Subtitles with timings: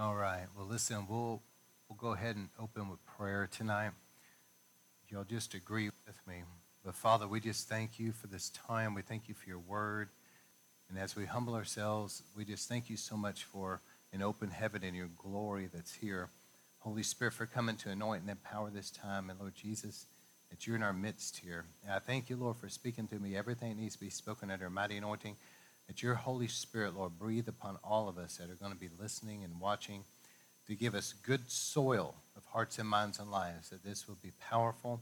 [0.00, 0.46] All right.
[0.56, 1.42] Well, listen, we'll
[1.88, 3.90] we'll go ahead and open with prayer tonight.
[5.08, 6.44] Y'all just agree with me.
[6.84, 8.94] But Father, we just thank you for this time.
[8.94, 10.10] We thank you for your word.
[10.88, 13.80] And as we humble ourselves, we just thank you so much for
[14.12, 16.28] an open heaven and your glory that's here.
[16.78, 19.30] Holy Spirit, for coming to anoint and empower this time.
[19.30, 20.06] And Lord Jesus,
[20.50, 21.64] that you're in our midst here.
[21.82, 24.70] And I thank you, Lord, for speaking to me everything needs to be spoken under
[24.70, 25.34] mighty anointing
[25.88, 28.90] that your Holy Spirit, Lord, breathe upon all of us that are going to be
[29.00, 30.04] listening and watching
[30.68, 34.32] to give us good soil of hearts and minds and lives, that this will be
[34.38, 35.00] powerful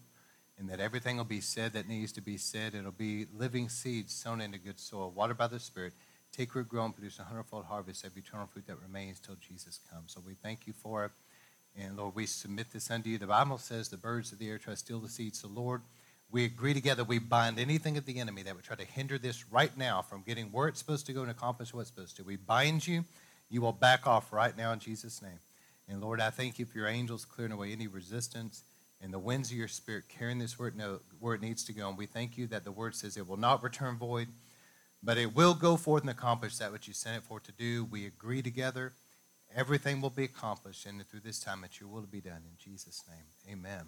[0.58, 2.74] and that everything will be said that needs to be said.
[2.74, 5.92] It'll be living seeds sown into good soil, watered by the Spirit.
[6.32, 9.80] Take root, grow, and produce a hundredfold harvest of eternal fruit that remains till Jesus
[9.92, 10.12] comes.
[10.12, 11.10] So we thank you for it.
[11.78, 13.18] And Lord, we submit this unto you.
[13.18, 15.40] The Bible says the birds of the air to steal the seeds.
[15.40, 15.82] So, Lord,
[16.30, 19.50] we agree together, we bind anything of the enemy that would try to hinder this
[19.50, 22.24] right now from getting where it's supposed to go and accomplish what it's supposed to.
[22.24, 23.04] We bind you.
[23.48, 25.38] You will back off right now in Jesus' name.
[25.88, 28.64] And Lord, I thank you for your angels clearing away any resistance
[29.00, 30.74] and the winds of your spirit carrying this word
[31.20, 31.88] where it needs to go.
[31.88, 34.28] And we thank you that the word says it will not return void,
[35.02, 37.84] but it will go forth and accomplish that which you sent it for to do.
[37.84, 38.94] We agree together.
[39.54, 42.42] Everything will be accomplished, and through this time that your will be done.
[42.44, 43.84] In Jesus' name, amen.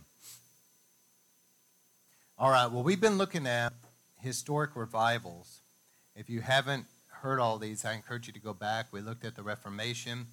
[2.41, 3.73] All right, well, we've been looking at
[4.21, 5.59] historic revivals.
[6.15, 8.87] If you haven't heard all these, I encourage you to go back.
[8.93, 10.29] We looked at the Reformation,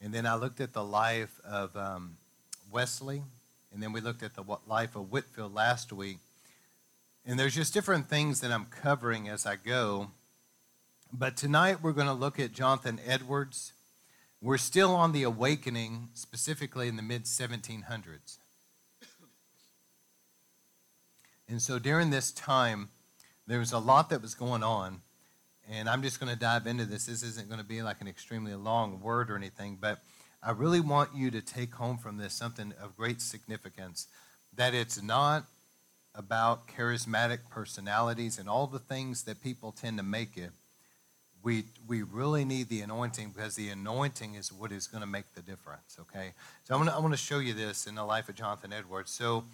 [0.00, 2.16] and then I looked at the life of um,
[2.72, 3.22] Wesley,
[3.72, 6.18] and then we looked at the life of Whitefield last week.
[7.24, 10.10] And there's just different things that I'm covering as I go.
[11.12, 13.74] But tonight we're going to look at Jonathan Edwards.
[14.42, 18.38] We're still on the awakening, specifically in the mid 1700s.
[21.48, 22.88] And so during this time,
[23.46, 25.00] there was a lot that was going on.
[25.70, 27.06] And I'm just going to dive into this.
[27.06, 30.00] This isn't going to be like an extremely long word or anything, but
[30.42, 34.08] I really want you to take home from this something of great significance
[34.56, 35.44] that it's not
[36.14, 40.50] about charismatic personalities and all the things that people tend to make it.
[41.42, 45.34] We, we really need the anointing because the anointing is what is going to make
[45.34, 46.32] the difference, okay?
[46.64, 49.10] So I'm going to, to show you this in the life of Jonathan Edwards.
[49.10, 49.44] So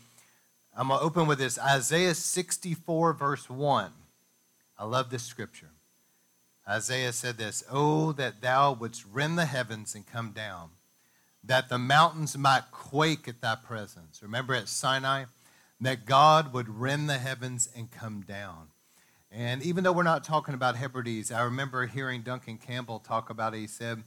[0.77, 3.93] I'm going to open with this Isaiah 64, verse 1.
[4.79, 5.71] I love this scripture.
[6.69, 10.71] Isaiah said this Oh, that thou wouldst rend the heavens and come down,
[11.43, 14.23] that the mountains might quake at thy presence.
[14.23, 15.25] Remember at Sinai?
[15.81, 18.69] That God would rend the heavens and come down.
[19.33, 23.55] And even though we're not talking about Hebrides, I remember hearing Duncan Campbell talk about
[23.55, 23.61] it.
[23.61, 24.03] He said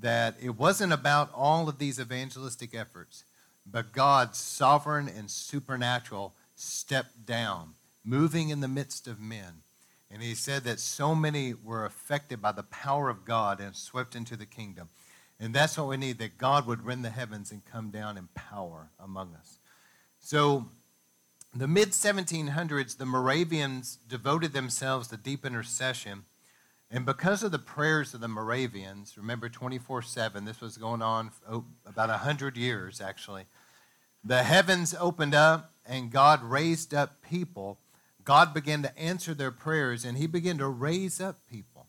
[0.00, 3.24] that it wasn't about all of these evangelistic efforts
[3.64, 7.74] but God, sovereign and supernatural, stepped down,
[8.04, 9.62] moving in the midst of men.
[10.10, 14.14] And he said that so many were affected by the power of God and swept
[14.14, 14.88] into the kingdom.
[15.40, 18.28] And that's what we need that God would rend the heavens and come down in
[18.34, 19.58] power among us.
[20.20, 20.66] So,
[21.54, 26.24] the mid 1700s, the Moravians devoted themselves to deep intercession
[26.94, 31.30] and because of the prayers of the Moravians, remember 24 7, this was going on
[31.50, 33.46] oh, about 100 years actually,
[34.22, 37.78] the heavens opened up and God raised up people.
[38.24, 41.86] God began to answer their prayers and he began to raise up people.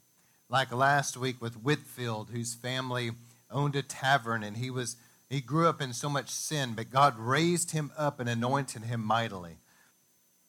[0.49, 3.11] Like last week with Whitefield, whose family
[3.51, 4.95] owned a tavern and he was
[5.29, 9.03] he grew up in so much sin, but God raised him up and anointed him
[9.03, 9.57] mightily.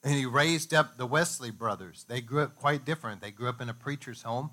[0.04, 2.04] And he raised up the Wesley brothers.
[2.06, 3.22] They grew up quite different.
[3.22, 4.50] They grew up in a preacher's home,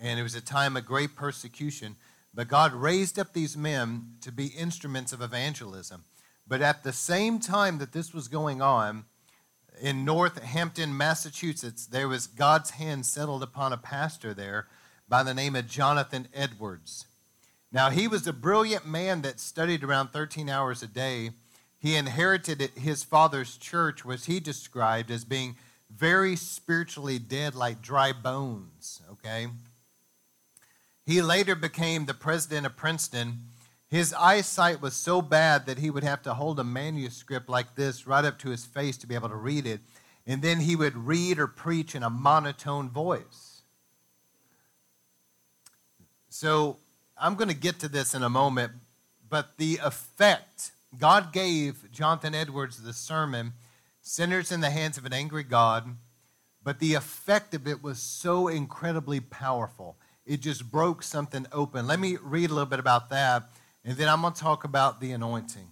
[0.00, 1.96] and it was a time of great persecution.
[2.32, 6.04] But God raised up these men to be instruments of evangelism.
[6.46, 9.04] But at the same time that this was going on,
[9.80, 14.66] in Northampton, Massachusetts, there was God's hand settled upon a pastor there
[15.08, 17.06] by the name of Jonathan Edwards.
[17.70, 21.30] Now, he was a brilliant man that studied around 13 hours a day
[21.78, 25.56] he inherited his father's church, which he described as being
[25.94, 29.46] very spiritually dead, like dry bones, okay?
[31.06, 33.38] He later became the president of Princeton.
[33.88, 38.06] His eyesight was so bad that he would have to hold a manuscript like this
[38.06, 39.80] right up to his face to be able to read it.
[40.26, 43.62] And then he would read or preach in a monotone voice.
[46.28, 46.76] So
[47.16, 48.72] I'm going to get to this in a moment,
[49.30, 53.52] but the effect God gave Jonathan Edwards the sermon,
[54.00, 55.96] Sinners in the Hands of an Angry God,
[56.62, 59.96] but the effect of it was so incredibly powerful.
[60.24, 61.86] It just broke something open.
[61.86, 63.50] Let me read a little bit about that,
[63.84, 65.68] and then I'm going to talk about the anointing.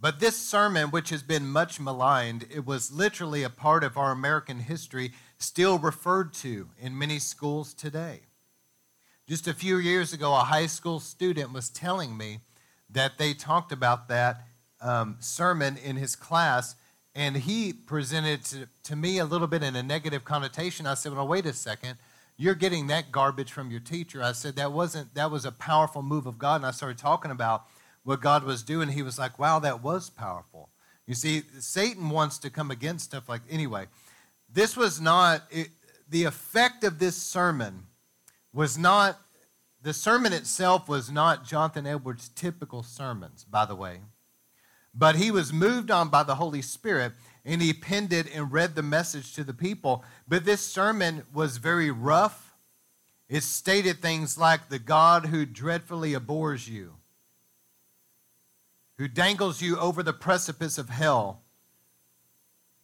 [0.00, 4.12] But this sermon, which has been much maligned, it was literally a part of our
[4.12, 8.20] American history, still referred to in many schools today.
[9.26, 12.40] Just a few years ago, a high school student was telling me
[12.94, 14.46] that they talked about that
[14.80, 16.74] um, sermon in his class,
[17.14, 20.86] and he presented to, to me a little bit in a negative connotation.
[20.86, 21.96] I said, Well, wait a second.
[22.36, 24.22] You're getting that garbage from your teacher.
[24.22, 26.56] I said, That wasn't, that was a powerful move of God.
[26.56, 27.66] And I started talking about
[28.02, 28.88] what God was doing.
[28.88, 30.70] He was like, Wow, that was powerful.
[31.06, 33.86] You see, Satan wants to come against stuff like, anyway,
[34.52, 35.68] this was not, it,
[36.08, 37.86] the effect of this sermon
[38.52, 39.18] was not,
[39.84, 44.00] the sermon itself was not Jonathan Edwards' typical sermons, by the way.
[44.94, 47.12] But he was moved on by the Holy Spirit
[47.44, 50.02] and he penned it and read the message to the people.
[50.26, 52.54] But this sermon was very rough.
[53.28, 56.94] It stated things like the God who dreadfully abhors you,
[58.96, 61.42] who dangles you over the precipice of hell,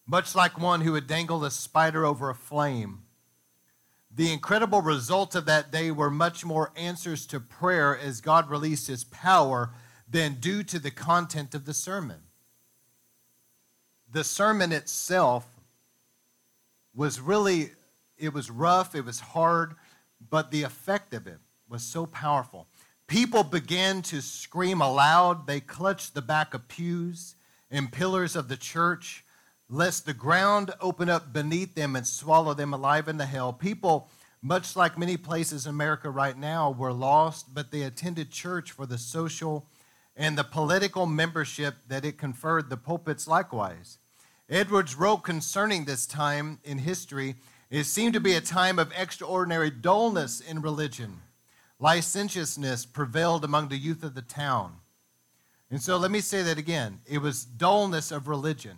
[0.06, 3.05] much like one who would dangle a spider over a flame.
[4.12, 8.89] The incredible results of that day were much more answers to prayer as God released
[8.89, 9.71] his power
[10.09, 12.23] than due to the content of the sermon.
[14.11, 15.47] The sermon itself
[16.95, 17.71] was really,
[18.19, 19.75] it was rough, it was hard,
[20.29, 22.67] but the effect of it was so powerful.
[23.06, 25.47] People began to scream aloud.
[25.47, 27.37] They clutched the back of pews
[27.71, 29.25] and pillars of the church,
[29.70, 33.52] lest the ground open up beneath them and swallow them alive into hell.
[33.52, 34.08] People,
[34.43, 38.84] much like many places in America right now, were lost, but they attended church for
[38.84, 39.64] the social
[40.17, 43.99] and the political membership that it conferred the pulpits likewise.
[44.49, 47.37] Edwards wrote concerning this time in history
[47.70, 51.20] it seemed to be a time of extraordinary dullness in religion.
[51.78, 54.75] Licentiousness prevailed among the youth of the town.
[55.70, 56.99] And so let me say that again.
[57.06, 58.76] It was dullness of religion.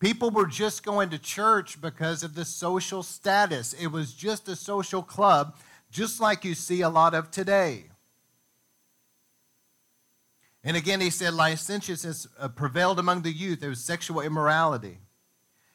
[0.00, 3.74] People were just going to church because of the social status.
[3.74, 5.54] It was just a social club,
[5.90, 7.84] just like you see a lot of today.
[10.64, 13.60] And again, he said licentiousness uh, prevailed among the youth.
[13.60, 14.98] There was sexual immorality.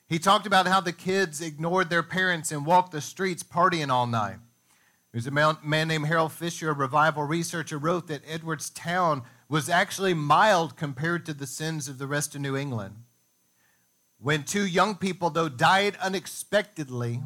[0.08, 4.08] He talked about how the kids ignored their parents and walked the streets partying all
[4.08, 4.38] night.
[5.12, 10.14] There's a man named Harold Fisher, a revival researcher, wrote that Edwards Town was actually
[10.14, 13.05] mild compared to the sins of the rest of New England.
[14.20, 17.22] When two young people, though, died unexpectedly,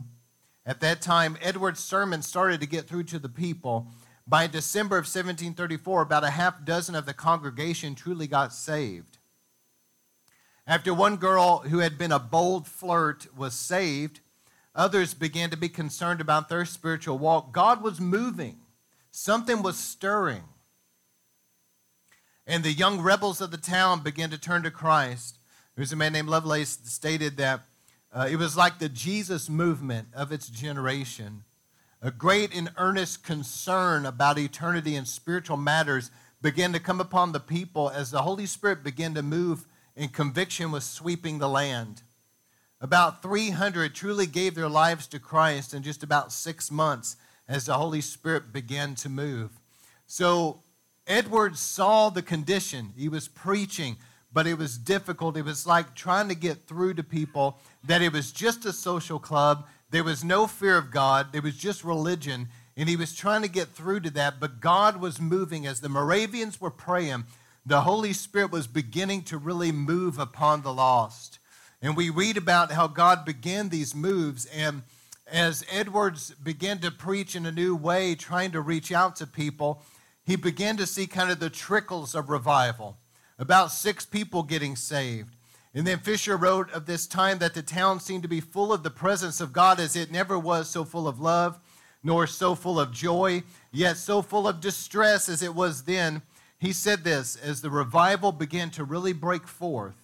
[0.65, 3.87] at that time, Edwards' sermon started to get through to the people
[4.27, 9.17] by December of 1734, about a half dozen of the congregation truly got saved.
[10.67, 14.19] After one girl who had been a bold flirt was saved,
[14.75, 17.51] others began to be concerned about their spiritual walk.
[17.51, 18.59] God was moving,
[19.09, 20.43] something was stirring.
[22.45, 25.38] And the young rebels of the town began to turn to Christ.
[25.79, 27.61] There's a man named Lovelace stated that
[28.11, 31.45] uh, it was like the Jesus movement of its generation
[32.01, 36.11] a great and earnest concern about eternity and spiritual matters
[36.41, 39.65] began to come upon the people as the Holy Spirit began to move
[39.95, 42.03] and conviction was sweeping the land.
[42.81, 47.15] About 300 truly gave their lives to Christ in just about six months
[47.47, 49.51] as the Holy Spirit began to move.
[50.07, 50.59] So
[51.07, 52.91] Edwards saw the condition.
[52.97, 53.95] He was preaching,
[54.31, 55.37] but it was difficult.
[55.37, 59.19] It was like trying to get through to people that it was just a social
[59.19, 63.41] club there was no fear of God, there was just religion, and he was trying
[63.41, 64.39] to get through to that.
[64.39, 67.25] But God was moving as the Moravians were praying.
[67.65, 71.39] The Holy Spirit was beginning to really move upon the lost.
[71.81, 74.45] And we read about how God began these moves.
[74.45, 74.83] And
[75.27, 79.81] as Edwards began to preach in a new way, trying to reach out to people,
[80.23, 82.97] he began to see kind of the trickles of revival.
[83.39, 85.37] About six people getting saved.
[85.73, 88.83] And then Fisher wrote of this time that the town seemed to be full of
[88.83, 91.57] the presence of God as it never was so full of love,
[92.03, 96.21] nor so full of joy, yet so full of distress as it was then.
[96.57, 99.95] He said this as the revival began to really break forth.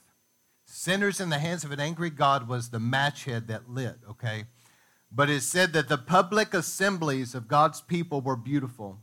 [0.66, 4.46] Sinners in the hands of an angry God was the match head that lit, okay?
[5.12, 9.00] But it said that the public assemblies of God's people were beautiful.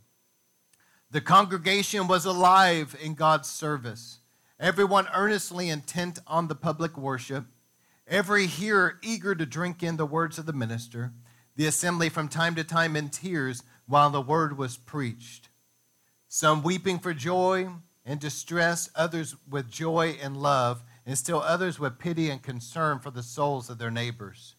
[1.10, 4.20] The congregation was alive in God's service
[4.62, 7.47] everyone earnestly intent on the public worship,
[8.07, 11.12] every hearer eager to drink in the words of the minister,
[11.57, 15.49] the assembly from time to time in tears while the word was preached.
[16.28, 17.71] Some weeping for joy
[18.04, 23.11] and distress, others with joy and love, and still others with pity and concern for
[23.11, 24.54] the souls of their neighbors.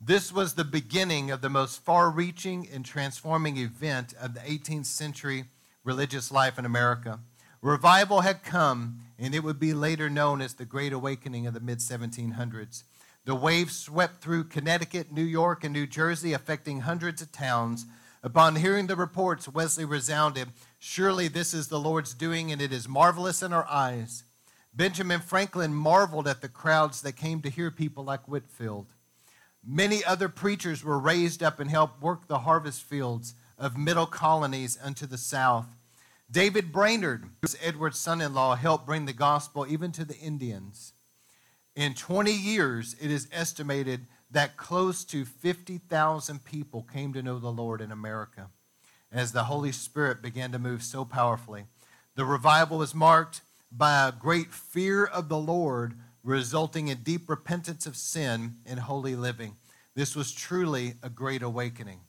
[0.00, 4.86] This was the beginning of the most far reaching and transforming event of the 18th
[4.86, 5.46] century
[5.82, 7.18] religious life in America.
[7.60, 11.60] Revival had come, and it would be later known as the Great Awakening of the
[11.60, 12.84] mid 1700s.
[13.24, 17.84] The wave swept through Connecticut, New York, and New Jersey, affecting hundreds of towns.
[18.22, 20.48] Upon hearing the reports, Wesley resounded,
[20.78, 24.22] Surely this is the Lord's doing, and it is marvelous in our eyes.
[24.72, 28.94] Benjamin Franklin marveled at the crowds that came to hear people like Whitefield.
[29.66, 34.78] Many other preachers were raised up and helped work the harvest fields of middle colonies
[34.80, 35.66] unto the south.
[36.30, 40.92] David Brainerd, who's Edward's son in law, helped bring the gospel even to the Indians.
[41.74, 47.50] In 20 years, it is estimated that close to 50,000 people came to know the
[47.50, 48.50] Lord in America
[49.10, 51.64] as the Holy Spirit began to move so powerfully.
[52.14, 53.40] The revival was marked
[53.72, 59.16] by a great fear of the Lord, resulting in deep repentance of sin and holy
[59.16, 59.56] living.
[59.94, 62.00] This was truly a great awakening.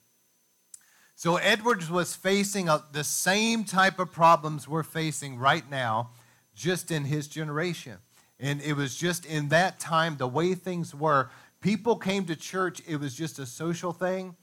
[1.20, 6.12] So, Edwards was facing a, the same type of problems we're facing right now,
[6.56, 7.98] just in his generation.
[8.40, 12.82] And it was just in that time, the way things were, people came to church,
[12.88, 14.38] it was just a social thing,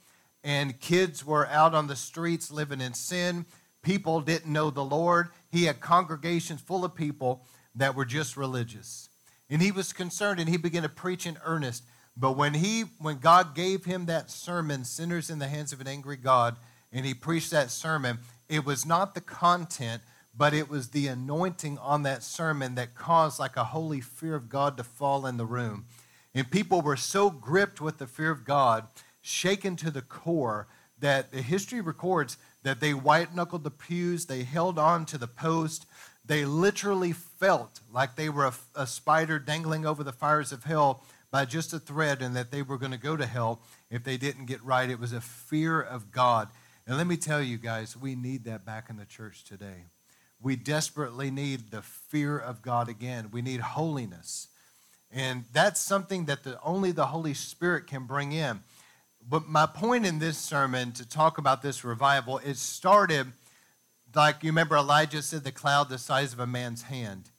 [0.45, 3.47] and kids were out on the streets living in sin.
[3.81, 5.29] People didn't know the Lord.
[5.51, 9.09] He had congregations full of people that were just religious.
[9.49, 11.85] And he was concerned and he began to preach in earnest.
[12.17, 15.89] But when he when God gave him that sermon, Sinners in the Hands of an
[15.89, 16.57] Angry God,
[16.93, 18.19] and he preached that sermon,
[18.49, 20.03] it was not the content,
[20.37, 24.49] but it was the anointing on that sermon that caused like a holy fear of
[24.49, 25.87] God to fall in the room.
[26.35, 28.87] And people were so gripped with the fear of God,
[29.21, 30.69] shaken to the core,
[30.99, 35.27] that the history records that they white knuckled the pews, they held on to the
[35.27, 35.87] post,
[36.25, 41.05] they literally felt like they were a, a, spider dangling over the fires of hell
[41.31, 44.17] by just a thread and that they were going to go to hell if they
[44.17, 44.91] didn't get right.
[44.91, 46.49] It was a fear of God.
[46.87, 49.87] And let me tell you guys, we need that back in the church today.
[50.41, 53.31] We desperately need the fear of God again.
[53.33, 54.49] We need holiness.
[55.11, 58.61] And that's something that the, only the Holy Spirit can bring in.
[59.29, 63.33] But my point in this sermon to talk about this revival, it started
[64.15, 67.31] like you remember Elijah said, the cloud the size of a man's hand.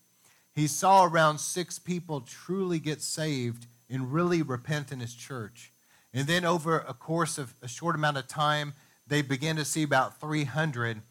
[0.54, 5.72] He saw around six people truly get saved and really repent in his church.
[6.14, 8.74] And then over a course of a short amount of time,
[9.06, 11.02] they began to see about 300.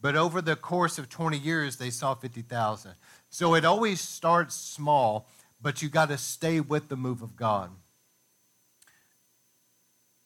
[0.00, 2.92] But over the course of 20 years, they saw 50,000.
[3.30, 5.28] So it always starts small,
[5.60, 7.70] but you got to stay with the move of God.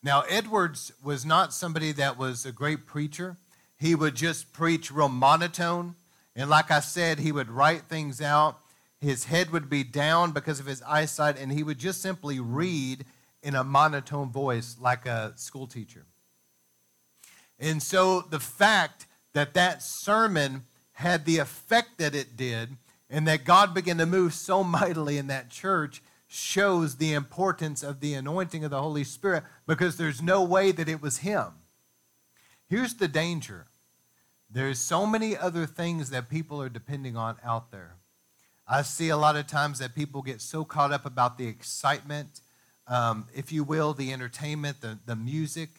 [0.03, 3.37] Now, Edwards was not somebody that was a great preacher.
[3.77, 5.95] He would just preach real monotone.
[6.35, 8.60] And like I said, he would write things out.
[9.01, 13.05] His head would be down because of his eyesight, and he would just simply read
[13.43, 16.05] in a monotone voice like a school teacher.
[17.59, 22.77] And so the fact that that sermon had the effect that it did,
[23.09, 28.01] and that God began to move so mightily in that church, shows the importance of
[28.01, 31.49] the anointing of the Holy Spirit because there's no way that it was him.
[32.69, 33.67] Here's the danger
[34.53, 37.95] there's so many other things that people are depending on out there.
[38.73, 42.41] I see a lot of times that people get so caught up about the excitement,
[42.87, 45.71] um, if you will, the entertainment, the, the music.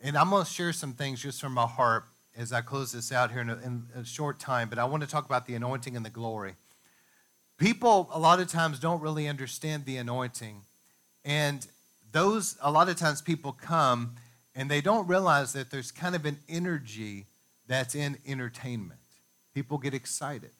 [0.00, 3.12] And I'm going to share some things just from my heart as I close this
[3.12, 5.54] out here in a, in a short time, but I want to talk about the
[5.54, 6.54] anointing and the glory.
[7.58, 10.62] People, a lot of times, don't really understand the anointing.
[11.26, 11.66] And
[12.12, 14.14] those, a lot of times, people come
[14.54, 17.26] and they don't realize that there's kind of an energy
[17.66, 19.00] that's in entertainment.
[19.54, 20.50] People get excited,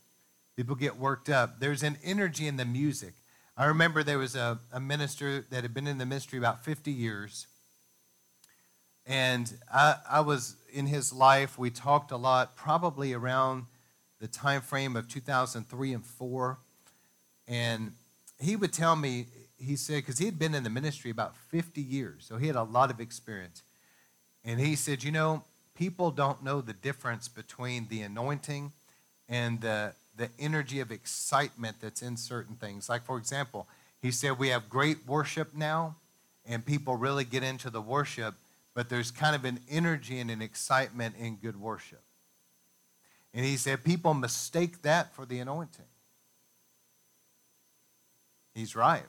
[0.56, 1.60] people get worked up.
[1.60, 3.14] There's an energy in the music.
[3.56, 6.90] I remember there was a, a minister that had been in the ministry about 50
[6.90, 7.46] years.
[9.06, 13.66] And I, I was in his life, we talked a lot, probably around
[14.20, 16.58] the time frame of 2003 and 4
[17.48, 17.92] and
[18.38, 19.26] he would tell me,
[19.58, 22.56] he said, because he had been in the ministry about 50 years, so he had
[22.56, 23.62] a lot of experience.
[24.44, 25.44] And he said, you know,
[25.74, 28.72] people don't know the difference between the anointing
[29.28, 32.88] and the, the energy of excitement that's in certain things.
[32.88, 33.66] Like, for example,
[34.00, 35.96] he said, we have great worship now,
[36.44, 38.34] and people really get into the worship,
[38.74, 42.02] but there's kind of an energy and an excitement in good worship.
[43.32, 45.86] And he said, people mistake that for the anointing.
[48.54, 49.04] He's right.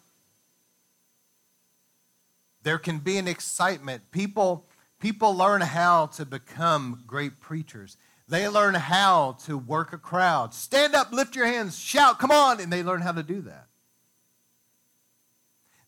[2.62, 4.10] There can be an excitement.
[4.12, 4.66] People,
[5.02, 7.98] people learn how to become great preachers.
[8.28, 10.54] They learn how to work a crowd.
[10.54, 13.68] Stand up, lift your hands, shout, come on, and they learn how to do that.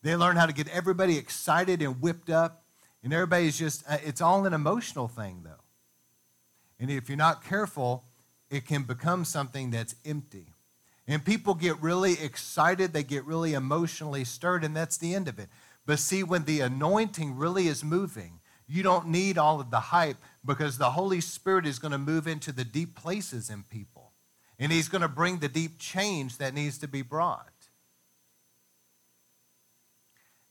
[0.01, 2.63] They learn how to get everybody excited and whipped up,
[3.04, 5.63] and everybody's just, uh, it's all an emotional thing, though.
[6.80, 8.04] And if you're not careful,
[8.50, 10.54] it can become something that's empty.
[11.08, 15.39] And people get really excited, they get really emotionally stirred, and that's the end of
[15.39, 15.50] it.
[15.86, 20.17] But see, when the anointing really is moving, You don't need all of the hype
[20.43, 24.12] because the Holy Spirit is going to move into the deep places in people.
[24.57, 27.50] And He's going to bring the deep change that needs to be brought.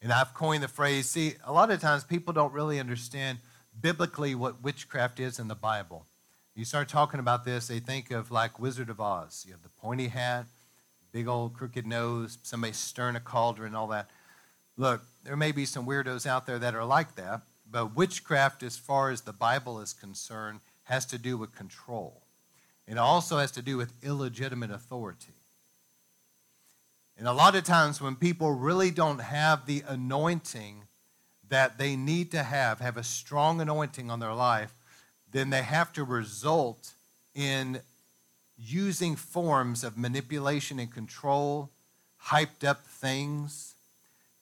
[0.01, 3.39] And I've coined the phrase see, a lot of times people don't really understand
[3.81, 6.07] biblically what witchcraft is in the Bible.
[6.55, 9.45] You start talking about this, they think of like Wizard of Oz.
[9.47, 10.47] You have the pointy hat,
[11.11, 14.11] big old crooked nose, somebody stirring a cauldron, all that.
[14.77, 17.43] Look, there may be some weirdos out there that are like that,
[17.75, 22.23] but witchcraft, as far as the Bible is concerned, has to do with control.
[22.87, 25.33] It also has to do with illegitimate authority.
[27.19, 30.83] And a lot of times when people really don't have the anointing
[31.49, 34.73] that they need to have, have a strong anointing on their life,
[35.33, 36.93] then they have to result
[37.35, 37.81] in
[38.57, 41.71] using forms of manipulation and control,
[42.27, 43.75] hyped up things,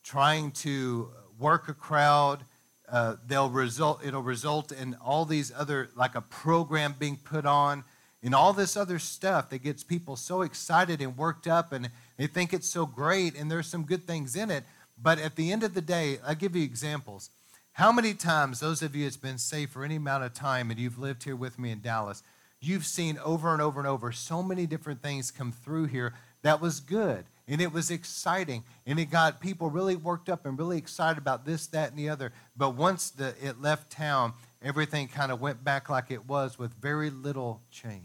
[0.05, 1.09] trying to
[1.39, 2.45] work a crowd.
[2.93, 7.83] Uh, they'll result, it'll result in all these other, like a program being put on,
[8.23, 12.27] and all this other stuff that gets people so excited and worked up and they
[12.27, 14.63] think it's so great and there's some good things in it.
[15.03, 17.31] But at the end of the day, I'll give you examples.
[17.73, 20.79] How many times, those of you that's been saved for any amount of time and
[20.79, 22.23] you've lived here with me in Dallas,
[22.61, 26.61] you've seen over and over and over so many different things come through here that
[26.61, 30.79] was good and it was exciting and it got people really worked up and really
[30.79, 32.33] excited about this, that, and the other.
[32.57, 36.73] But once the, it left town, everything kind of went back like it was with
[36.75, 38.03] very little change.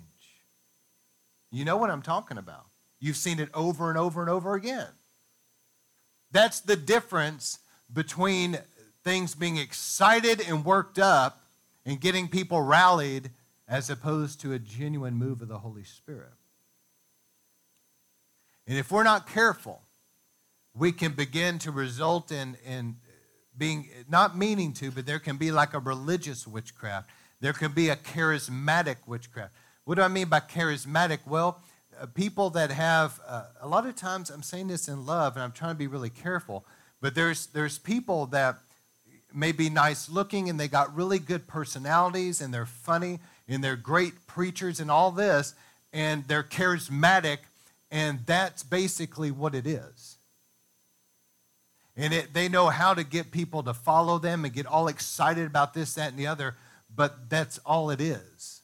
[1.52, 2.66] You know what I'm talking about.
[3.00, 4.88] You've seen it over and over and over again.
[6.32, 7.60] That's the difference
[7.92, 8.60] between
[9.04, 11.42] things being excited and worked up
[11.86, 13.30] and getting people rallied
[13.68, 16.34] as opposed to a genuine move of the Holy Spirit.
[18.68, 19.82] And if we're not careful,
[20.76, 22.98] we can begin to result in, in
[23.58, 27.10] being not meaning to, but there can be like a religious witchcraft.
[27.40, 29.54] There can be a charismatic witchcraft.
[29.86, 31.20] What do I mean by charismatic?
[31.26, 31.62] Well,
[32.00, 35.42] uh, people that have uh, a lot of times i'm saying this in love and
[35.42, 36.64] i'm trying to be really careful
[37.02, 38.58] but there's there's people that
[39.34, 43.76] may be nice looking and they got really good personalities and they're funny and they're
[43.76, 45.56] great preachers and all this
[45.92, 47.38] and they're charismatic
[47.92, 50.18] and that's basically what it is
[51.96, 55.48] and it, they know how to get people to follow them and get all excited
[55.48, 56.56] about this that and the other
[56.94, 58.62] but that's all it is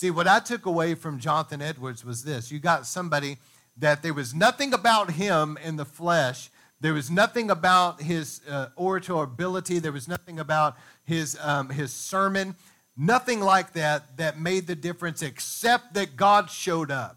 [0.00, 3.36] See, what I took away from Jonathan Edwards was this you got somebody
[3.76, 6.48] that there was nothing about him in the flesh.
[6.80, 9.78] There was nothing about his uh, orator ability.
[9.78, 12.56] There was nothing about his, um, his sermon.
[13.02, 17.16] Nothing like that that made the difference except that God showed up.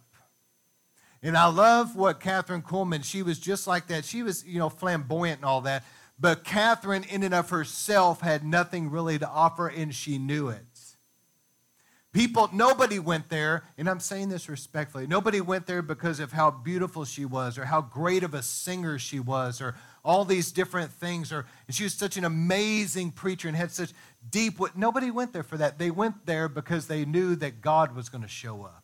[1.22, 4.06] And I love what Kathryn Kuhlman, she was just like that.
[4.06, 5.84] She was, you know, flamboyant and all that.
[6.18, 10.73] But Kathryn, in and of herself, had nothing really to offer, and she knew it.
[12.14, 15.08] People, nobody went there, and I'm saying this respectfully.
[15.08, 19.00] Nobody went there because of how beautiful she was, or how great of a singer
[19.00, 19.74] she was, or
[20.06, 21.34] all these different things.
[21.34, 23.94] Or she was such an amazing preacher and had such
[24.30, 24.60] deep.
[24.60, 25.80] what Nobody went there for that.
[25.80, 28.84] They went there because they knew that God was going to show up,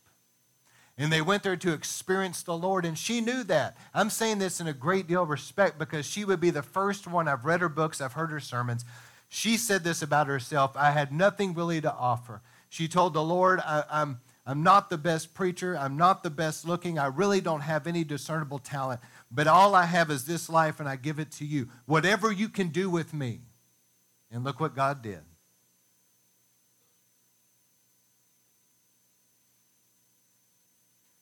[0.97, 2.83] and they went there to experience the Lord.
[2.83, 3.77] And she knew that.
[3.93, 7.05] I'm saying this in a great deal of respect because she would be the first
[7.05, 7.27] one.
[7.27, 8.01] I've read her books.
[8.01, 8.85] I've heard her sermons.
[9.27, 10.75] She said this about herself.
[10.75, 12.41] I had nothing really to offer.
[12.69, 15.77] She told the Lord, I, I'm, I'm not the best preacher.
[15.77, 16.97] I'm not the best looking.
[16.97, 19.01] I really don't have any discernible talent.
[19.31, 21.69] But all I have is this life, and I give it to you.
[21.85, 23.41] Whatever you can do with me.
[24.31, 25.21] And look what God did.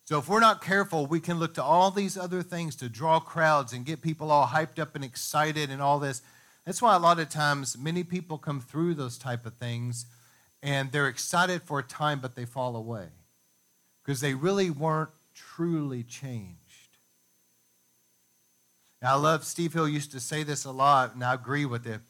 [0.03, 3.19] So, if we're not careful, we can look to all these other things to draw
[3.19, 6.21] crowds and get people all hyped up and excited and all this.
[6.65, 10.05] That's why a lot of times many people come through those type of things
[10.62, 13.08] and they're excited for a time, but they fall away
[14.04, 16.58] because they really weren't truly changed.
[19.02, 21.86] Now, I love Steve Hill used to say this a lot, and I agree with
[21.86, 22.02] it.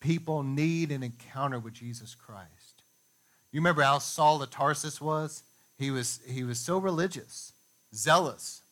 [0.00, 2.82] People need an encounter with Jesus Christ.
[3.50, 5.42] You remember how Saul of Tarsus was?
[5.78, 7.52] He was, he was so religious,
[7.94, 8.62] zealous.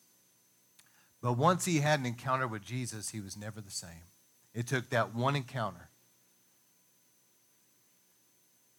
[1.21, 4.07] But once he had an encounter with Jesus, he was never the same.
[4.53, 5.89] It took that one encounter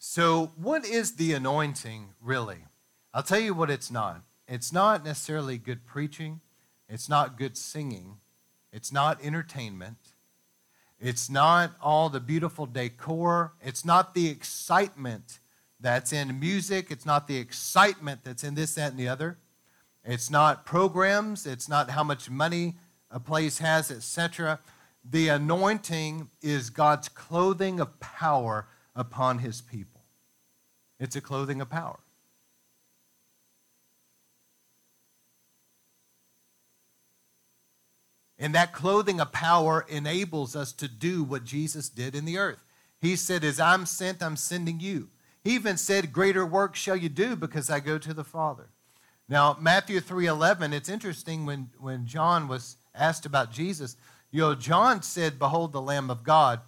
[0.07, 2.67] so, what is the anointing really?
[3.15, 4.21] I'll tell you what it's not.
[4.47, 6.43] It's not necessarily good preaching,
[6.91, 8.19] it's not good singing,
[8.71, 9.97] it's not entertainment,
[11.01, 15.39] it's not all the beautiful decor, it's not the excitement
[15.81, 19.39] that's in music, it's not the excitement that's in this, that, and the other.
[20.05, 22.75] It's not programs, it's not how much money
[23.11, 24.61] a place has, etc.
[25.03, 29.94] the anointing is God's clothing of power upon his people.
[31.05, 31.99] It's a clothing of power.
[38.39, 42.65] And that clothing of power enables us to do what Jesus did in the earth.
[43.01, 45.11] He said, As I'm sent, I'm sending you.
[45.43, 48.71] He even said, Greater work shall you do because I go to the Father.
[49.29, 53.97] Now, Matthew 3:11, it's interesting when, when John was asked about Jesus,
[54.31, 56.61] you know, John said, Behold the Lamb of God.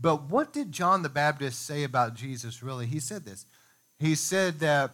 [0.00, 2.86] But what did John the Baptist say about Jesus really?
[2.86, 3.46] He said this.
[3.98, 4.92] He said that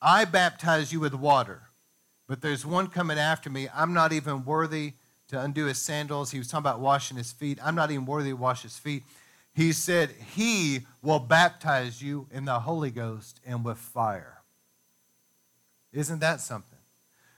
[0.00, 1.62] I baptize you with water,
[2.26, 3.68] but there's one coming after me.
[3.74, 4.94] I'm not even worthy
[5.28, 6.30] to undo his sandals.
[6.30, 7.58] He was talking about washing his feet.
[7.62, 9.02] I'm not even worthy to wash his feet.
[9.54, 14.42] He said, He will baptize you in the Holy Ghost and with fire.
[15.92, 16.78] Isn't that something?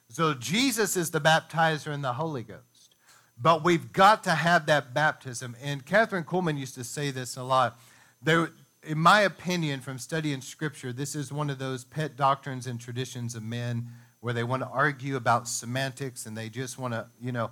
[0.08, 2.94] So Jesus is the baptizer in the Holy Ghost.
[3.40, 5.54] But we've got to have that baptism.
[5.62, 7.78] And Kathryn Kuhlman used to say this a lot.
[8.20, 8.50] There,
[8.82, 13.34] in my opinion, from studying Scripture, this is one of those pet doctrines and traditions
[13.34, 13.88] of men
[14.20, 17.50] where they want to argue about semantics and they just want to, you know,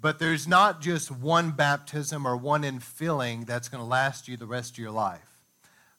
[0.00, 4.46] but there's not just one baptism or one infilling that's going to last you the
[4.46, 5.42] rest of your life.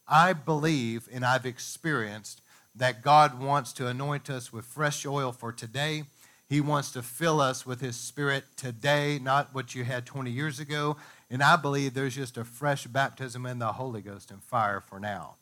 [0.07, 2.41] I believe and I've experienced
[2.75, 6.03] that God wants to anoint us with fresh oil for today.
[6.47, 10.59] He wants to fill us with His Spirit today, not what you had 20 years
[10.59, 10.97] ago.
[11.29, 14.99] And I believe there's just a fresh baptism in the Holy Ghost and fire for
[14.99, 15.35] now.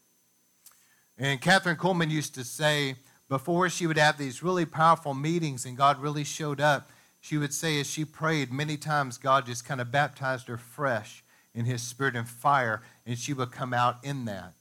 [1.17, 2.95] And Kathryn Kuhlman used to say,
[3.29, 7.53] before she would have these really powerful meetings and God really showed up, she would
[7.53, 11.23] say as she prayed, many times God just kind of baptized her fresh
[11.53, 14.53] in his spirit and fire, and she would come out in that.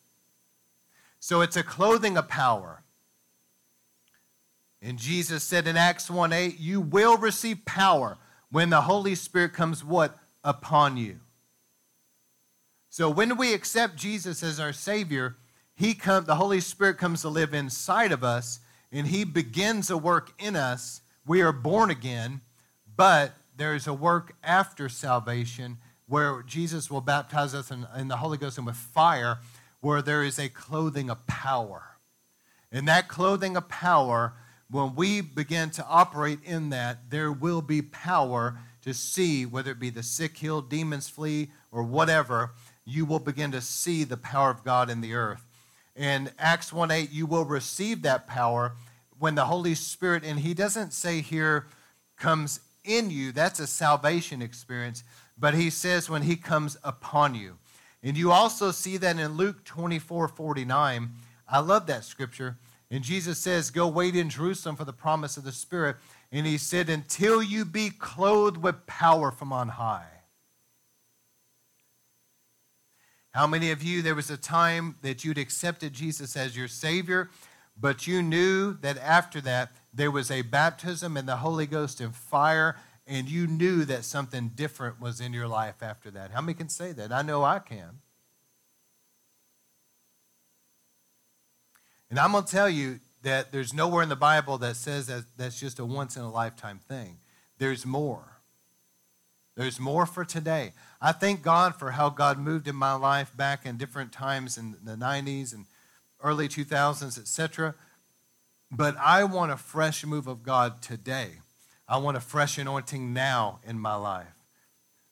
[1.20, 2.82] So it's a clothing of power.
[4.80, 8.18] And Jesus said in Acts 1 8, You will receive power
[8.50, 10.18] when the Holy Spirit comes what?
[10.46, 11.18] Upon you.
[12.88, 15.36] So when we accept Jesus as our Savior,
[15.76, 19.98] he come, the Holy Spirit comes to live inside of us, and He begins a
[19.98, 21.02] work in us.
[21.26, 22.40] We are born again,
[22.96, 25.76] but there is a work after salvation
[26.08, 29.38] where Jesus will baptize us in, in the Holy Ghost and with fire,
[29.80, 31.82] where there is a clothing of power.
[32.72, 34.32] And that clothing of power,
[34.70, 39.80] when we begin to operate in that, there will be power to see, whether it
[39.80, 42.52] be the sick healed, demons flee, or whatever,
[42.84, 45.44] you will begin to see the power of God in the earth.
[45.96, 48.72] In Acts 1 8, you will receive that power
[49.18, 51.66] when the Holy Spirit, and he doesn't say here,
[52.16, 53.32] comes in you.
[53.32, 55.02] That's a salvation experience.
[55.36, 57.58] But he says when he comes upon you.
[58.04, 61.10] And you also see that in Luke 24 49.
[61.48, 62.56] I love that scripture.
[62.90, 65.96] And Jesus says, Go wait in Jerusalem for the promise of the Spirit.
[66.36, 70.04] And he said, Until you be clothed with power from on high.
[73.32, 77.30] How many of you, there was a time that you'd accepted Jesus as your Savior,
[77.74, 82.14] but you knew that after that, there was a baptism in the Holy Ghost and
[82.14, 86.32] fire, and you knew that something different was in your life after that?
[86.32, 87.12] How many can say that?
[87.12, 88.00] I know I can.
[92.10, 95.24] And I'm going to tell you that there's nowhere in the Bible that says that
[95.36, 97.18] that's just a once in a lifetime thing.
[97.58, 98.38] There's more.
[99.56, 100.74] There's more for today.
[101.00, 104.76] I thank God for how God moved in my life back in different times in
[104.84, 105.64] the 90s and
[106.22, 107.74] early 2000s, etc.
[108.70, 111.30] But I want a fresh move of God today.
[111.88, 114.44] I want a fresh anointing now in my life.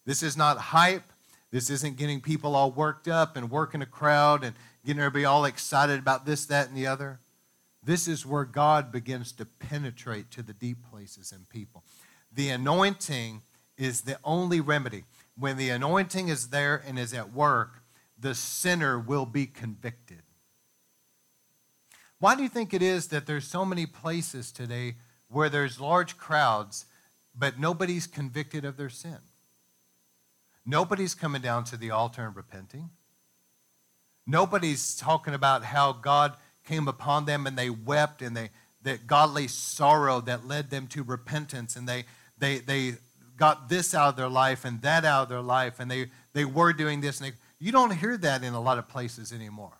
[0.06, 1.10] This is not hype.
[1.50, 4.54] This isn't getting people all worked up and working a crowd and
[4.86, 7.18] getting everybody all excited about this, that, and the other.
[7.84, 11.84] This is where God begins to penetrate to the deep places in people.
[12.32, 13.42] The anointing
[13.76, 15.04] is the only remedy.
[15.36, 17.82] When the anointing is there and is at work,
[18.18, 20.22] the sinner will be convicted.
[22.18, 24.94] Why do you think it is that there's so many places today
[25.28, 26.86] where there's large crowds,
[27.36, 29.18] but nobody's convicted of their sin?
[30.64, 32.90] Nobody's coming down to the altar and repenting.
[34.26, 38.50] Nobody's talking about how God came upon them and they wept and they
[38.82, 42.04] that godly sorrow that led them to repentance and they
[42.38, 42.94] they they
[43.36, 46.44] got this out of their life and that out of their life, and they, they
[46.44, 47.20] were doing this.
[47.20, 49.78] And they, you don't hear that in a lot of places anymore.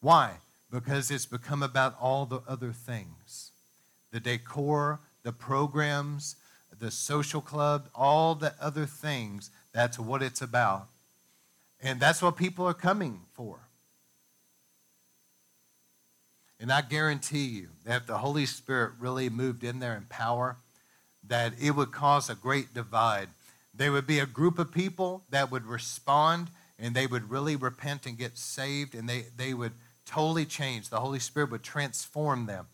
[0.00, 0.32] Why?
[0.70, 3.52] Because it's become about all the other things
[4.10, 6.36] the decor, the programs,
[6.78, 9.50] the social club, all the other things.
[9.72, 10.88] That's what it's about.
[11.82, 13.67] And that's what people are coming for.
[16.60, 20.56] And I guarantee you that if the Holy Spirit really moved in there in power,
[21.26, 23.28] that it would cause a great divide.
[23.72, 28.06] There would be a group of people that would respond and they would really repent
[28.06, 29.72] and get saved and they, they would
[30.04, 30.88] totally change.
[30.88, 32.66] The Holy Spirit would transform them.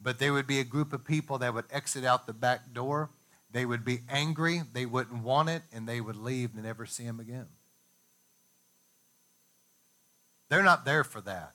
[0.00, 3.10] But there would be a group of people that would exit out the back door.
[3.50, 7.04] They would be angry, they wouldn't want it, and they would leave and never see
[7.04, 7.46] him again.
[10.50, 11.52] They're not there for that.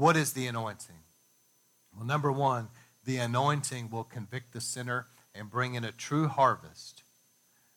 [0.00, 0.96] What is the anointing?
[1.94, 2.68] Well, number one,
[3.04, 7.02] the anointing will convict the sinner and bring in a true harvest.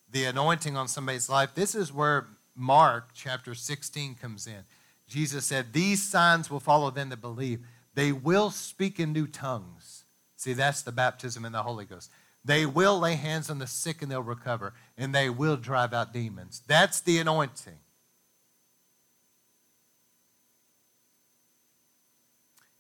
[0.10, 4.64] The anointing on somebody's life, this is where Mark chapter 16 comes in.
[5.06, 7.60] Jesus said, These signs will follow them that believe.
[7.94, 10.06] They will speak in new tongues.
[10.38, 12.10] See, that's the baptism in the Holy Ghost.
[12.46, 16.14] They will lay hands on the sick and they'll recover, and they will drive out
[16.14, 16.62] demons.
[16.70, 17.80] That's the anointing.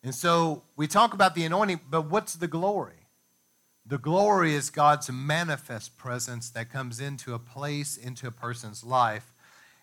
[0.03, 3.07] And so we talk about the anointing, but what's the glory?
[3.85, 9.33] The glory is God's manifest presence that comes into a place, into a person's life.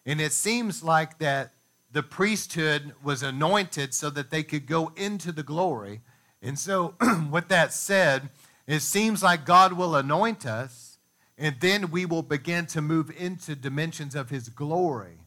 [0.04, 1.52] And it seems like that
[1.92, 6.00] the priesthood was anointed so that they could go into the glory.
[6.40, 6.94] And so,
[7.30, 8.30] with that said,
[8.66, 10.98] it seems like God will anoint us,
[11.36, 15.18] and then we will begin to move into dimensions of His glory.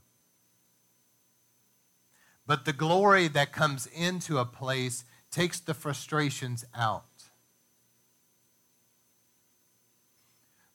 [2.53, 7.23] But the glory that comes into a place takes the frustrations out.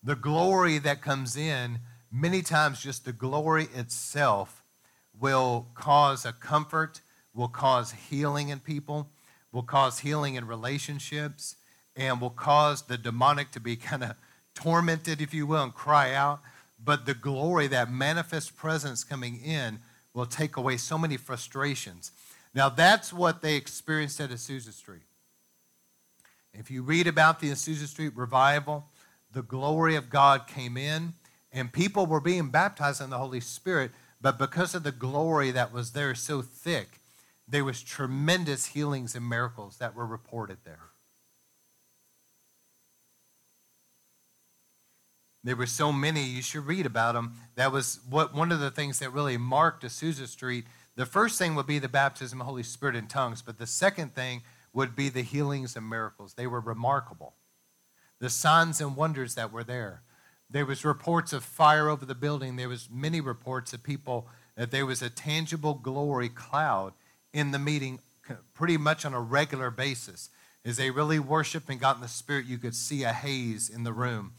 [0.03, 1.79] The glory that comes in,
[2.11, 4.65] many times just the glory itself,
[5.17, 7.01] will cause a comfort,
[7.33, 9.11] will cause healing in people,
[9.53, 11.55] will cause healing in relationships,
[11.95, 14.17] and will cause the demonic to be kind of
[14.53, 16.41] tormented, if you will, and cry out.
[16.85, 19.79] But the glory, that manifest presence coming in,
[20.19, 22.11] will take away so many frustrations.
[22.53, 25.03] Now, that's what they experienced at Azusa Street.
[26.53, 28.87] If you read about the Azusa Street revival,
[29.33, 31.13] the glory of God came in,
[31.53, 35.73] and people were being baptized in the Holy Spirit, but because of the glory that
[35.73, 37.01] was there so thick,
[37.47, 40.91] there was tremendous healings and miracles that were reported there.
[45.45, 47.35] There were so many, you should read about them.
[47.55, 50.65] That was what one of the things that really marked Azusa Street.
[50.97, 54.15] The first thing would be the baptism of Holy Spirit in tongues, but the second
[54.15, 56.35] thing would be the healings and miracles.
[56.35, 57.35] They were remarkable.
[58.19, 60.03] The signs and wonders that were there.
[60.51, 62.57] There was reports of fire over the building.
[62.57, 66.95] There was many reports of people that there was a tangible glory cloud
[67.33, 68.01] in the meeting
[68.55, 70.31] pretty much on a regular basis.
[70.65, 73.85] As they really worshiped and got in the spirit, you could see a haze in
[73.85, 74.33] the room.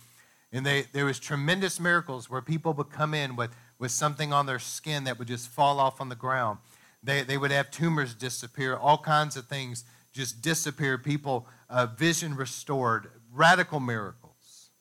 [0.51, 4.45] And they, there was tremendous miracles where people would come in with, with something on
[4.45, 6.59] their skin that would just fall off on the ground.
[7.03, 10.97] They, they would have tumors disappear, all kinds of things just disappear.
[10.97, 14.71] People, uh, vision restored, radical miracles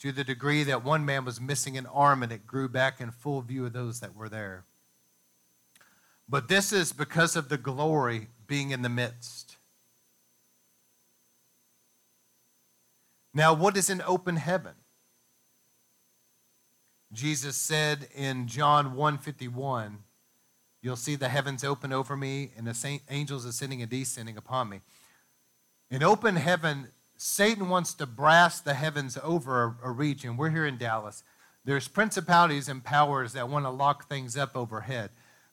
[0.00, 3.10] to the degree that one man was missing an arm and it grew back in
[3.10, 4.64] full view of those that were there.
[6.28, 9.56] But this is because of the glory being in the midst.
[13.34, 14.74] Now, what is an open heaven?
[17.12, 19.98] Jesus said in John 1:51,
[20.82, 24.80] You'll see the heavens open over me and the angels ascending and descending upon me.
[25.90, 30.38] In open heaven, Satan wants to brass the heavens over a, region.
[30.38, 31.22] We're here in Dallas.
[31.66, 35.10] There's principalities and powers that want to lock things up overhead.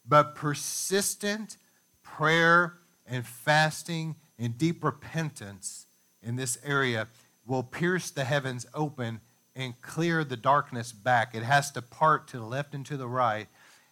[0.07, 1.57] But persistent
[2.03, 5.87] prayer and fasting and deep repentance
[6.21, 7.09] in this area
[7.45, 9.19] will pierce the heavens open
[9.57, 11.33] and clear the darkness back.
[11.33, 13.47] It has to part to the left and to the right,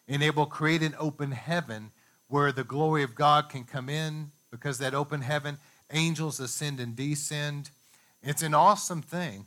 [0.08, 1.91] and it will create an open heaven
[2.28, 5.58] where the glory of God can come in because that open heaven,
[5.91, 7.71] angels ascend and descend.
[8.21, 9.45] It's an awesome thing.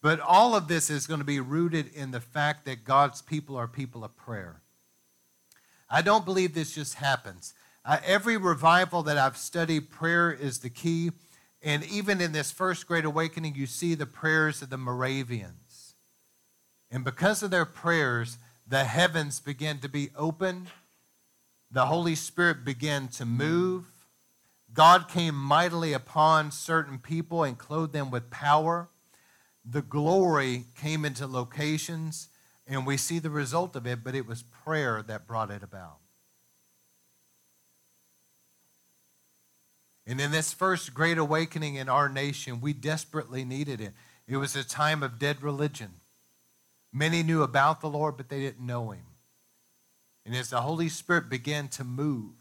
[0.00, 3.56] But all of this is going to be rooted in the fact that God's people
[3.56, 4.62] are people of prayer.
[5.90, 7.54] I don't believe this just happens.
[7.84, 11.10] Uh, every revival that I've studied, prayer is the key.
[11.62, 15.94] And even in this first great awakening, you see the prayers of the Moravians.
[16.90, 20.68] And because of their prayers, the heavens began to be open.
[21.70, 23.86] The Holy Spirit began to move.
[24.72, 28.88] God came mightily upon certain people and clothed them with power.
[29.64, 32.28] The glory came into locations,
[32.66, 35.98] and we see the result of it, but it was prayer that brought it about.
[40.08, 43.92] And in this first great awakening in our nation, we desperately needed it.
[44.26, 45.90] It was a time of dead religion.
[46.92, 49.04] Many knew about the Lord, but they didn't know him.
[50.24, 52.32] And as the Holy Spirit began to move,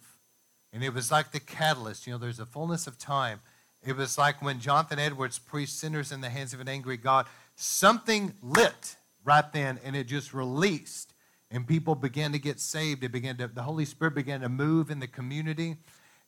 [0.71, 3.41] and it was like the catalyst, you know, there's a fullness of time,
[3.83, 7.25] It was like when Jonathan Edwards preached Sinners in the Hands of an Angry God,
[7.55, 11.13] something lit right then and it just released.
[11.49, 13.03] And people began to get saved.
[13.03, 15.77] It began to, the Holy Spirit began to move in the community.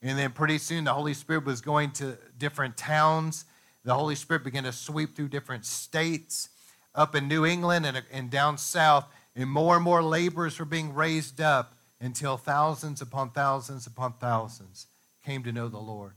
[0.02, 3.46] And then pretty soon the Holy Spirit was going to different towns.
[3.84, 6.50] The Holy Spirit began to sweep through different states
[6.96, 9.06] up in New England and, and down south.
[9.36, 14.88] And more and more laborers were being raised up until thousands upon thousands upon thousands
[15.26, 16.14] came to know the Lord.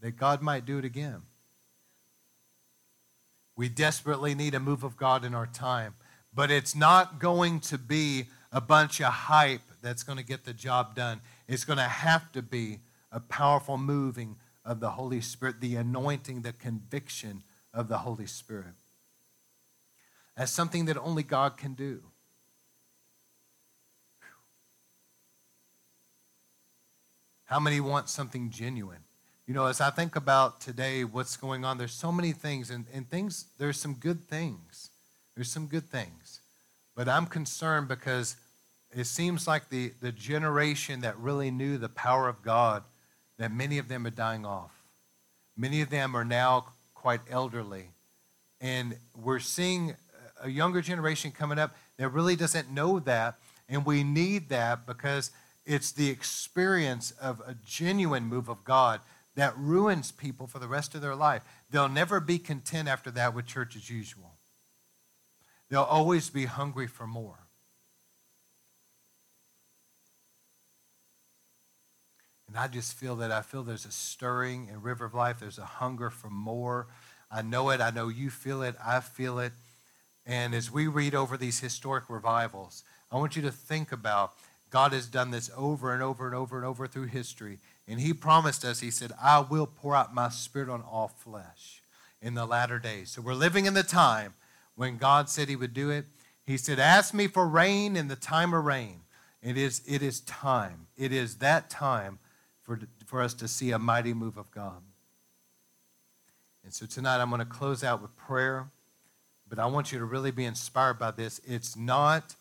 [0.00, 1.22] That God might do it again.
[3.56, 5.94] We desperately need a move of God in our time,
[6.34, 10.52] but it's not going to be a bunch of hype that's going to get the
[10.52, 11.20] job done.
[11.48, 16.42] It's going to have to be a powerful moving of the Holy Spirit, the anointing,
[16.42, 17.42] the conviction
[17.74, 18.74] of the Holy Spirit.
[20.36, 22.02] As something that only God can do.
[27.44, 29.04] How many want something genuine?
[29.46, 32.86] You know, as I think about today, what's going on, there's so many things, and,
[32.94, 34.90] and things, there's some good things.
[35.34, 36.40] There's some good things.
[36.94, 38.36] But I'm concerned because
[38.94, 42.84] it seems like the, the generation that really knew the power of God,
[43.38, 44.72] that many of them are dying off.
[45.56, 47.90] Many of them are now quite elderly.
[48.60, 49.96] And we're seeing
[50.42, 53.36] a younger generation coming up that really doesn't know that.
[53.68, 55.30] And we need that because
[55.64, 59.00] it's the experience of a genuine move of God
[59.34, 61.42] that ruins people for the rest of their life.
[61.70, 64.32] They'll never be content after that with church as usual.
[65.70, 67.41] They'll always be hungry for more.
[72.52, 75.40] And I just feel that I feel there's a stirring in River of Life.
[75.40, 76.86] There's a hunger for more.
[77.30, 77.80] I know it.
[77.80, 78.76] I know you feel it.
[78.84, 79.52] I feel it.
[80.26, 84.34] And as we read over these historic revivals, I want you to think about
[84.68, 87.56] God has done this over and over and over and over through history.
[87.88, 91.80] And he promised us, he said, I will pour out my spirit on all flesh
[92.20, 93.12] in the latter days.
[93.12, 94.34] So we're living in the time
[94.74, 96.04] when God said he would do it.
[96.44, 99.00] He said, Ask me for rain in the time of rain.
[99.42, 100.88] It is, it is time.
[100.98, 102.18] It is that time
[102.62, 104.82] for, for us to see a mighty move of God.
[106.64, 108.66] And so tonight I'm going to close out with prayer,
[109.48, 111.40] but I want you to really be inspired by this.
[111.46, 112.34] It's not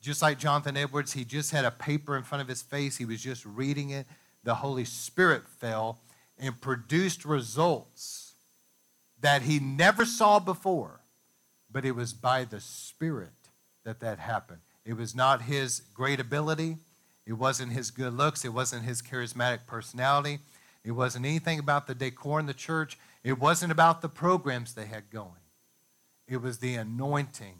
[0.00, 3.04] just like Jonathan Edwards, he just had a paper in front of his face, he
[3.04, 4.06] was just reading it
[4.44, 5.98] the Holy Spirit fell
[6.38, 8.32] and produced results
[9.20, 11.00] that he never saw before,
[11.70, 13.28] but it was by the Spirit
[13.84, 14.60] that that happened.
[14.84, 16.76] It was not his great ability,
[17.28, 20.38] it wasn't his good looks, it wasn't his charismatic personality,
[20.82, 24.86] it wasn't anything about the decor in the church, it wasn't about the programs they
[24.86, 25.44] had going.
[26.26, 27.56] It was the anointing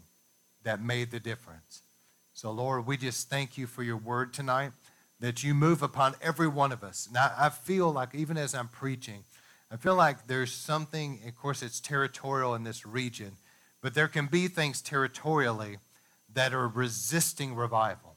[0.63, 1.83] that made the difference.
[2.33, 4.71] So, Lord, we just thank you for your word tonight
[5.19, 7.07] that you move upon every one of us.
[7.11, 9.23] Now, I feel like, even as I'm preaching,
[9.69, 13.33] I feel like there's something, of course, it's territorial in this region,
[13.81, 15.77] but there can be things territorially
[16.33, 18.08] that are resisting revival.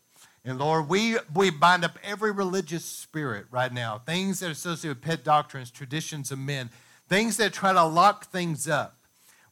[0.44, 4.96] And Lord, we, we bind up every religious spirit right now, things that are associated
[4.96, 6.70] with pet doctrines, traditions of men,
[7.08, 8.96] things that try to lock things up.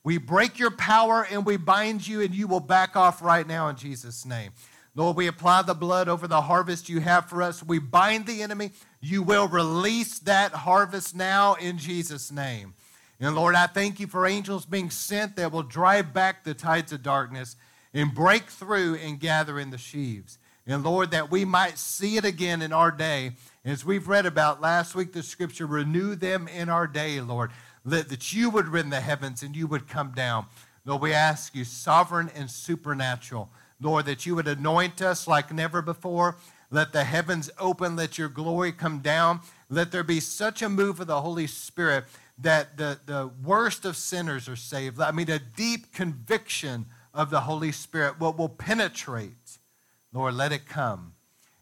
[0.02, 3.68] We break your power and we bind you, and you will back off right now
[3.68, 4.50] in Jesus' name.
[4.96, 7.62] Lord, we apply the blood over the harvest you have for us.
[7.62, 8.72] We bind the enemy.
[9.00, 12.74] You will release that harvest now in Jesus' name.
[13.20, 16.92] And Lord, I thank you for angels being sent that will drive back the tides
[16.92, 17.54] of darkness
[17.94, 20.38] and break through and gather in the sheaves.
[20.66, 23.32] And Lord, that we might see it again in our day.
[23.64, 27.50] As we've read about last week, the scripture, renew them in our day, Lord.
[27.84, 30.46] That, that you would rend the heavens and you would come down.
[30.84, 35.80] Lord, we ask you, sovereign and supernatural Lord, that you would anoint us like never
[35.80, 36.36] before.
[36.70, 37.96] Let the heavens open.
[37.96, 39.40] Let your glory come down.
[39.70, 42.04] Let there be such a move of the Holy Spirit
[42.38, 45.00] that the, the worst of sinners are saved.
[45.00, 49.58] I mean, a deep conviction of the Holy Spirit, what will penetrate.
[50.12, 51.14] Lord, let it come.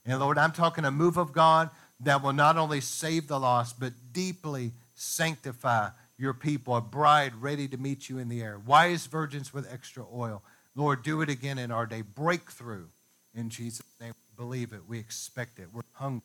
[0.06, 3.78] And Lord, I'm talking a move of God that will not only save the lost,
[3.78, 8.58] but deeply sanctify your people, a bride ready to meet you in the air.
[8.58, 10.42] Wise virgins with extra oil.
[10.74, 12.02] Lord, do it again in our day.
[12.02, 12.86] Breakthrough
[13.34, 14.14] in Jesus' name.
[14.16, 14.80] We believe it.
[14.88, 15.68] We expect it.
[15.72, 16.22] We're hungry.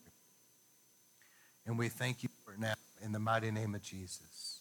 [1.66, 2.74] And we thank you for it now
[3.04, 4.60] in the mighty name of Jesus.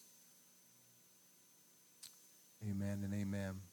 [2.69, 3.72] Amen and amen.